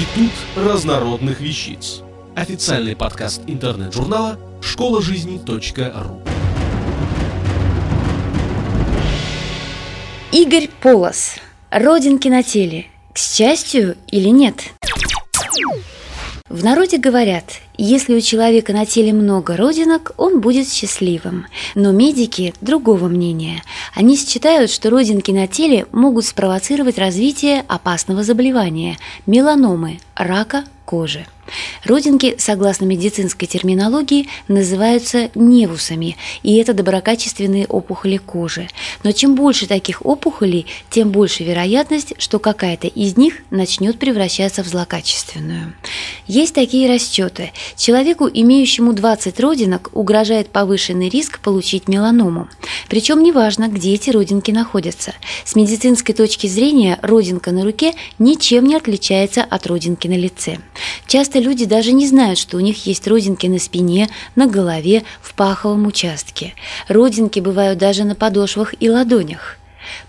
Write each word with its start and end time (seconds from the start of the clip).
Институт 0.00 0.32
разнородных 0.56 1.40
вещиц. 1.40 2.00
Официальный 2.34 2.96
подкаст 2.96 3.42
интернет-журнала 3.46 4.38
школа 4.62 5.02
жизни.ру. 5.02 6.22
Игорь 10.32 10.70
Полос. 10.80 11.34
Родинки 11.68 12.28
на 12.28 12.42
теле. 12.42 12.86
К 13.12 13.18
счастью 13.18 13.98
или 14.10 14.30
нет? 14.30 14.70
В 16.48 16.64
народе 16.64 16.96
говорят, 16.96 17.60
если 17.82 18.14
у 18.14 18.20
человека 18.20 18.72
на 18.72 18.84
теле 18.84 19.12
много 19.12 19.56
родинок, 19.56 20.12
он 20.18 20.40
будет 20.40 20.68
счастливым. 20.68 21.46
Но 21.74 21.92
медики 21.92 22.52
другого 22.60 23.08
мнения. 23.08 23.62
Они 23.94 24.16
считают, 24.16 24.70
что 24.70 24.90
родинки 24.90 25.30
на 25.30 25.46
теле 25.46 25.86
могут 25.90 26.26
спровоцировать 26.26 26.98
развитие 26.98 27.64
опасного 27.68 28.22
заболевания– 28.22 28.98
меланомы, 29.26 29.98
рака 30.20 30.64
кожи. 30.84 31.26
Родинки, 31.84 32.34
согласно 32.38 32.84
медицинской 32.84 33.48
терминологии, 33.48 34.28
называются 34.48 35.30
невусами, 35.34 36.16
и 36.42 36.56
это 36.56 36.74
доброкачественные 36.74 37.66
опухоли 37.66 38.18
кожи. 38.18 38.68
Но 39.02 39.12
чем 39.12 39.34
больше 39.34 39.66
таких 39.66 40.04
опухолей, 40.04 40.66
тем 40.90 41.10
больше 41.10 41.44
вероятность, 41.44 42.14
что 42.18 42.38
какая-то 42.38 42.86
из 42.86 43.16
них 43.16 43.42
начнет 43.50 43.98
превращаться 43.98 44.62
в 44.62 44.68
злокачественную. 44.68 45.74
Есть 46.26 46.54
такие 46.54 46.92
расчеты. 46.92 47.52
Человеку, 47.76 48.28
имеющему 48.32 48.92
20 48.92 49.40
родинок, 49.40 49.90
угрожает 49.92 50.50
повышенный 50.50 51.08
риск 51.08 51.40
получить 51.40 51.88
меланому. 51.88 52.48
Причем 52.90 53.22
неважно, 53.22 53.68
где 53.68 53.94
эти 53.94 54.10
родинки 54.10 54.50
находятся. 54.50 55.14
С 55.44 55.54
медицинской 55.54 56.12
точки 56.12 56.48
зрения 56.48 56.98
родинка 57.02 57.52
на 57.52 57.62
руке 57.62 57.94
ничем 58.18 58.66
не 58.66 58.74
отличается 58.74 59.44
от 59.44 59.66
родинки 59.68 60.08
на 60.08 60.16
лице. 60.16 60.58
Часто 61.06 61.38
люди 61.38 61.66
даже 61.66 61.92
не 61.92 62.06
знают, 62.08 62.36
что 62.38 62.56
у 62.56 62.60
них 62.60 62.86
есть 62.86 63.06
родинки 63.06 63.46
на 63.46 63.60
спине, 63.60 64.10
на 64.34 64.48
голове, 64.48 65.04
в 65.22 65.34
паховом 65.34 65.86
участке. 65.86 66.54
Родинки 66.88 67.38
бывают 67.38 67.78
даже 67.78 68.02
на 68.02 68.16
подошвах 68.16 68.74
и 68.80 68.90
ладонях. 68.90 69.59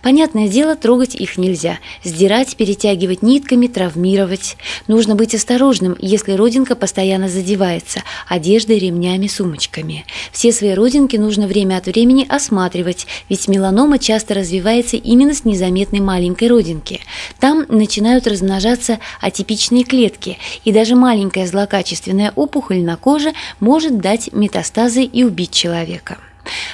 Понятное 0.02 0.48
дело, 0.48 0.76
трогать 0.76 1.16
их 1.16 1.38
нельзя. 1.38 1.80
Сдирать, 2.04 2.56
перетягивать 2.56 3.22
нитками, 3.22 3.68
травмировать. 3.68 4.58
Нужно 4.88 5.16
быть 5.16 5.36
осторожным, 5.36 5.96
если 6.00 6.34
родинка 6.34 6.76
постоянно 6.76 7.30
задевается 7.30 8.04
одеждой, 8.28 8.80
ремнями, 8.80 9.28
сумочками. 9.28 10.06
Все 10.32 10.52
свои 10.52 10.74
родинки 10.74 11.18
нужно 11.18 11.48
время 11.48 11.78
от 11.78 11.86
времени 11.86 12.26
осматривать, 12.28 13.08
ведь 13.30 13.48
меланома 13.48 14.00
часто 14.00 14.34
развивается 14.34 14.98
именно 14.98 15.34
с 15.34 15.46
незаметной 15.46 16.00
маленькой 16.00 16.48
родинки. 16.48 17.02
Там 17.40 17.66
начинают 17.70 18.28
размножаться 18.28 19.00
атипичные 19.20 19.84
клетки, 19.84 20.38
и 20.66 20.72
даже 20.72 20.96
маленькая 20.96 21.48
злокачественная 21.48 22.34
опухоль 22.36 22.82
на 22.82 22.98
коже 22.98 23.34
может 23.60 24.00
дать 24.00 24.32
метастазы 24.34 25.04
и 25.04 25.24
убить 25.24 25.52
человека. 25.52 26.18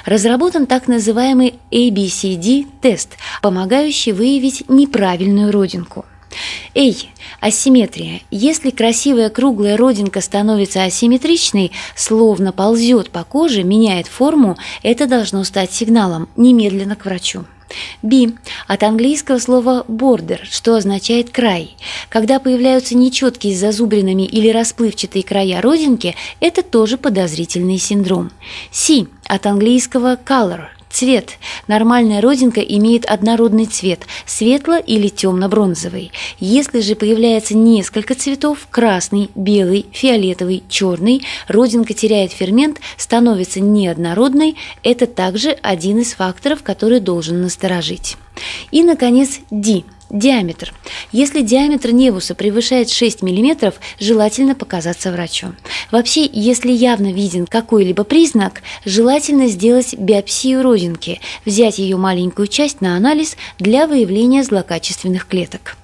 Разработан 0.04 0.66
так 0.66 0.88
называемый 0.88 1.54
ABCD-тест, 1.70 3.10
помогающий 3.42 4.12
выявить 4.12 4.68
неправильную 4.68 5.52
родинку. 5.52 6.04
Эй, 6.74 7.10
асимметрия. 7.40 8.20
Если 8.30 8.70
красивая 8.70 9.30
круглая 9.30 9.76
родинка 9.76 10.20
становится 10.20 10.84
асимметричной, 10.84 11.72
словно 11.96 12.52
ползет 12.52 13.10
по 13.10 13.24
коже, 13.24 13.62
меняет 13.62 14.06
форму, 14.06 14.56
это 14.82 15.06
должно 15.06 15.44
стать 15.44 15.72
сигналом 15.72 16.28
немедленно 16.36 16.96
к 16.96 17.04
врачу. 17.04 17.44
B. 18.02 18.32
От 18.66 18.82
английского 18.82 19.38
слова 19.38 19.84
border, 19.88 20.40
что 20.44 20.74
означает 20.74 21.30
край. 21.30 21.76
Когда 22.08 22.38
появляются 22.38 22.96
нечеткие 22.96 23.54
с 23.54 23.60
зазубринами 23.60 24.22
или 24.22 24.50
расплывчатые 24.50 25.22
края 25.22 25.60
родинки, 25.60 26.14
это 26.40 26.62
тоже 26.62 26.96
подозрительный 26.96 27.78
синдром. 27.78 28.30
C. 28.70 29.06
От 29.26 29.46
английского 29.46 30.16
color, 30.16 30.66
Цвет. 30.90 31.38
Нормальная 31.66 32.20
родинка 32.20 32.60
имеет 32.60 33.04
однородный 33.04 33.66
цвет– 33.66 34.06
светло- 34.26 34.82
или 34.84 35.08
темно-бронзовый. 35.08 36.12
Если 36.38 36.80
же 36.80 36.94
появляется 36.94 37.56
несколько 37.56 38.14
цветов– 38.14 38.66
красный, 38.70 39.30
белый, 39.34 39.86
фиолетовый, 39.92 40.64
черный– 40.68 41.22
родинка 41.48 41.92
теряет 41.92 42.32
фермент, 42.32 42.80
становится 42.96 43.60
неоднородной– 43.60 44.56
это 44.82 45.06
также 45.06 45.50
один 45.50 45.98
из 45.98 46.14
факторов, 46.14 46.62
который 46.62 47.00
должен 47.00 47.42
насторожить. 47.42 48.16
И, 48.70 48.82
наконец, 48.82 49.40
D– 49.50 49.84
Диаметр. 50.10 50.72
Если 51.12 51.42
диаметр 51.42 51.90
невуса 51.90 52.34
превышает 52.34 52.88
6 52.88 53.22
мм, 53.22 53.74
желательно 54.00 54.54
показаться 54.54 55.12
врачу. 55.12 55.48
Вообще, 55.90 56.28
если 56.32 56.72
явно 56.72 57.12
виден 57.12 57.46
какой-либо 57.46 58.04
признак, 58.04 58.62
желательно 58.86 59.48
сделать 59.48 59.94
биопсию 59.98 60.62
родинки, 60.62 61.20
взять 61.44 61.78
ее 61.78 61.98
маленькую 61.98 62.48
часть 62.48 62.80
на 62.80 62.96
анализ 62.96 63.36
для 63.58 63.86
выявления 63.86 64.42
злокачественных 64.42 65.26
клеток. 65.26 65.76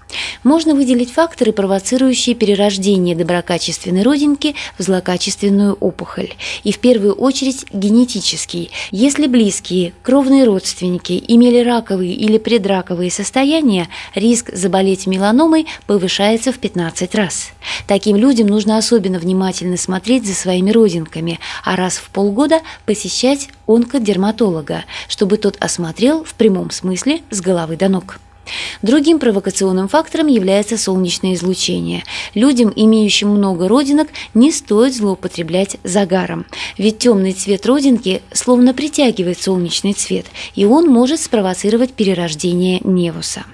Можно 0.42 0.74
выделить 0.74 1.12
факторы, 1.12 1.52
провоцирующие 1.52 2.34
перерождение 2.34 3.16
доброкачественной 3.16 4.02
родинки 4.02 4.54
в 4.78 4.82
злокачественную 4.82 5.74
опухоль. 5.74 6.34
И 6.62 6.72
в 6.72 6.78
первую 6.78 7.14
очередь 7.14 7.66
генетический. 7.72 8.70
Если 8.90 9.26
близкие, 9.26 9.92
кровные 10.02 10.44
родственники 10.44 11.22
имели 11.28 11.62
раковые 11.62 12.14
или 12.14 12.38
предраковые 12.38 13.10
состояния, 13.10 13.88
риск 14.14 14.50
заболеть 14.52 15.06
меланомой 15.06 15.66
повышается 15.86 16.52
в 16.52 16.58
15 16.58 17.14
раз. 17.14 17.52
Таким 17.86 18.16
людям 18.16 18.46
нужно 18.48 18.78
особенно 18.78 19.18
внимательно 19.18 19.76
смотреть 19.76 20.26
за 20.26 20.34
своими 20.34 20.70
родинками, 20.70 21.40
а 21.64 21.76
раз 21.76 21.96
в 21.96 22.10
полгода 22.10 22.60
посещать 22.86 23.48
онкодерматолога, 23.66 24.84
чтобы 25.08 25.36
тот 25.36 25.56
осмотрел 25.60 26.24
в 26.24 26.34
прямом 26.34 26.70
смысле 26.70 27.22
с 27.30 27.40
головы 27.40 27.76
до 27.76 27.88
ног. 27.88 28.18
Другим 28.82 29.18
провокационным 29.18 29.88
фактором 29.88 30.26
является 30.26 30.76
солнечное 30.76 31.34
излучение. 31.34 32.04
Людям, 32.34 32.72
имеющим 32.74 33.30
много 33.30 33.68
родинок, 33.68 34.08
не 34.34 34.52
стоит 34.52 34.94
злоупотреблять 34.94 35.76
загаром, 35.84 36.46
ведь 36.78 36.98
темный 36.98 37.32
цвет 37.32 37.66
родинки 37.66 38.22
словно 38.32 38.74
притягивает 38.74 39.40
солнечный 39.40 39.92
цвет, 39.92 40.26
и 40.54 40.64
он 40.64 40.88
может 40.88 41.20
спровоцировать 41.20 41.92
перерождение 41.92 42.80
невуса. 42.84 43.44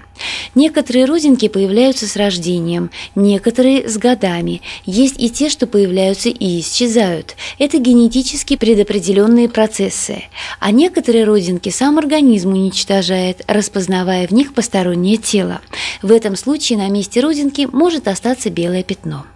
Некоторые 0.54 1.04
родинки 1.04 1.48
появляются 1.48 2.06
с 2.06 2.16
рождением, 2.16 2.90
некоторые 3.14 3.88
с 3.88 3.96
годами. 3.98 4.62
Есть 4.84 5.16
и 5.18 5.30
те, 5.30 5.48
что 5.48 5.66
появляются 5.66 6.28
и 6.28 6.60
исчезают. 6.60 7.36
Это 7.58 7.78
генетически 7.78 8.56
предопределенные 8.56 9.48
процессы. 9.48 10.24
А 10.58 10.70
некоторые 10.70 11.24
родинки 11.24 11.68
сам 11.68 11.98
организм 11.98 12.52
уничтожает, 12.52 13.42
распознавая 13.46 14.26
в 14.26 14.32
них 14.32 14.54
постороннее 14.54 15.16
тело. 15.16 15.60
В 16.02 16.12
этом 16.12 16.36
случае 16.36 16.78
на 16.78 16.88
месте 16.88 17.20
родинки 17.20 17.68
может 17.70 18.08
остаться 18.08 18.50
белое 18.50 18.82
пятно. 18.82 19.26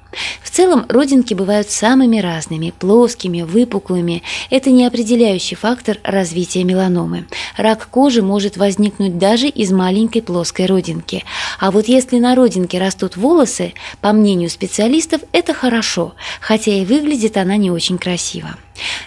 В 0.42 0.50
целом 0.50 0.86
родинки 0.88 1.34
бывают 1.34 1.70
самыми 1.70 2.18
разными– 2.18 2.72
плоскими, 2.78 3.42
выпуклыми. 3.42 4.22
Это 4.50 4.70
не 4.70 4.86
определяющий 4.86 5.56
фактор 5.56 5.98
развития 6.02 6.64
меланомы. 6.64 7.26
Рак 7.56 7.88
кожи 7.90 8.22
может 8.22 8.56
возникнуть 8.56 9.18
даже 9.18 9.48
из 9.48 9.72
маленькой 9.72 10.22
плоской 10.22 10.66
родинки. 10.66 11.24
А 11.58 11.70
вот 11.70 11.88
если 11.88 12.18
на 12.18 12.34
родинке 12.34 12.78
растут 12.78 13.16
волосы, 13.16 13.74
по 14.00 14.12
мнению 14.12 14.50
специалистов, 14.50 15.22
это 15.32 15.54
хорошо, 15.54 16.14
хотя 16.40 16.72
и 16.72 16.84
выглядит 16.84 17.36
она 17.36 17.56
не 17.56 17.70
очень 17.70 17.98
красиво. 17.98 18.56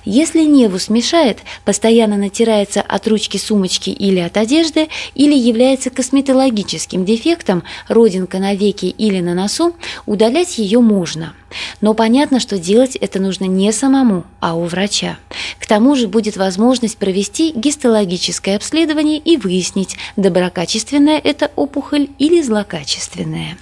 Если 0.09 0.43
невус 0.43 0.87
мешает, 0.87 1.39
постоянно 1.65 2.15
натирается 2.15 2.81
от 2.81 3.09
ручки 3.09 3.35
сумочки 3.35 3.89
или 3.89 4.19
от 4.19 4.37
одежды, 4.37 4.87
или 5.15 5.35
является 5.37 5.89
косметологическим 5.89 7.03
дефектом, 7.03 7.63
родинка 7.89 8.39
на 8.39 8.55
веке 8.55 8.87
или 8.87 9.19
на 9.19 9.33
носу, 9.33 9.75
удалять 10.05 10.59
ее 10.59 10.79
можно. 10.79 11.33
Но 11.81 11.93
понятно, 11.93 12.39
что 12.39 12.57
делать 12.57 12.95
это 12.95 13.19
нужно 13.19 13.45
не 13.45 13.73
самому, 13.73 14.23
а 14.39 14.55
у 14.55 14.63
врача. 14.63 15.17
К 15.59 15.65
тому 15.65 15.95
же 15.97 16.07
будет 16.07 16.37
возможность 16.37 16.97
провести 16.97 17.51
гистологическое 17.53 18.55
обследование 18.55 19.17
и 19.17 19.35
выяснить, 19.35 19.97
доброкачественная 20.15 21.19
это 21.21 21.51
опухоль 21.57 22.07
или 22.17 22.41
злокачественная. 22.41 23.57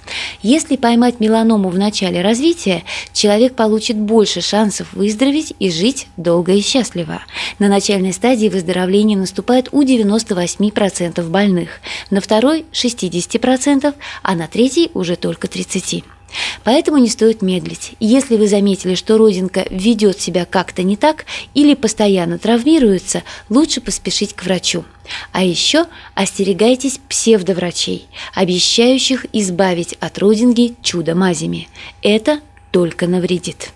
Если 0.48 0.76
поймать 0.76 1.18
меланому 1.18 1.70
в 1.70 1.76
начале 1.76 2.22
развития, 2.22 2.84
человек 3.12 3.56
получит 3.56 3.96
больше 3.96 4.40
шансов 4.40 4.92
выздороветь 4.92 5.52
и 5.58 5.72
жить 5.72 6.06
долго 6.16 6.52
и 6.52 6.60
счастливо. 6.60 7.22
На 7.58 7.66
начальной 7.66 8.12
стадии 8.12 8.48
выздоровление 8.48 9.18
наступает 9.18 9.70
у 9.72 9.82
98% 9.82 11.28
больных, 11.28 11.80
на 12.10 12.20
второй– 12.20 12.64
60%, 12.72 13.92
а 14.22 14.34
на 14.36 14.46
третьей– 14.46 14.92
уже 14.94 15.16
только 15.16 15.48
30%. 15.48 16.04
Поэтому 16.64 16.98
не 16.98 17.08
стоит 17.08 17.42
медлить. 17.42 17.92
Если 18.00 18.36
вы 18.36 18.48
заметили, 18.48 18.94
что 18.94 19.18
родинка 19.18 19.66
ведет 19.70 20.20
себя 20.20 20.44
как-то 20.44 20.82
не 20.82 20.96
так 20.96 21.24
или 21.54 21.74
постоянно 21.74 22.38
травмируется, 22.38 23.22
лучше 23.48 23.80
поспешить 23.80 24.34
к 24.34 24.44
врачу. 24.44 24.84
А 25.32 25.44
еще 25.44 25.86
остерегайтесь 26.14 26.98
псевдоврачей, 27.08 28.08
обещающих 28.34 29.26
избавить 29.32 29.96
от 30.00 30.18
родинки 30.18 30.74
чудо-мазями. 30.82 31.68
Это 32.02 32.40
только 32.72 33.06
навредит. 33.06 33.70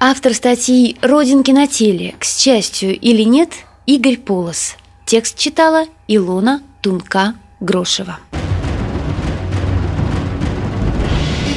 Автор 0.00 0.34
статьи 0.34 0.96
«Родинки 1.00 1.50
на 1.50 1.66
теле. 1.66 2.14
К 2.18 2.24
счастью 2.24 2.98
или 2.98 3.22
нет» 3.22 3.50
Игорь 3.86 4.18
Полос. 4.18 4.76
Текст 5.06 5.38
читала 5.38 5.86
Илона 6.06 6.62
Тунка-Грошева. 6.82 8.18